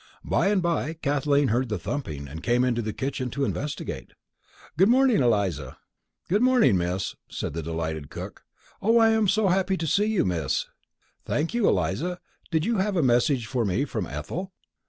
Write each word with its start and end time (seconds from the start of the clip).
By 0.25 0.47
and 0.47 0.63
by 0.63 0.93
Kathleen 0.95 1.49
heard 1.49 1.69
the 1.69 1.77
thumping, 1.77 2.27
and 2.27 2.41
came 2.41 2.63
into 2.63 2.81
the 2.81 2.91
kitchen 2.91 3.29
to 3.29 3.45
investigate. 3.45 4.13
"Good 4.75 4.89
morning, 4.89 5.21
Eliza." 5.21 5.77
"Good 6.27 6.41
morning, 6.41 6.75
Miss," 6.75 7.13
said 7.29 7.53
the 7.53 7.61
delighted 7.61 8.09
cook. 8.09 8.43
"Oh, 8.81 8.97
I 8.97 9.09
am 9.09 9.27
so 9.27 9.49
happy 9.49 9.77
to 9.77 9.85
see 9.85 10.05
you, 10.05 10.25
Miss!" 10.25 10.65
"Thank 11.25 11.53
you, 11.53 11.67
Eliza. 11.67 12.19
Did 12.49 12.65
you 12.65 12.77
have 12.77 12.95
a 12.95 13.03
message 13.03 13.45
for 13.45 13.63
me 13.63 13.85
from 13.85 14.07
Ethel?" 14.07 14.51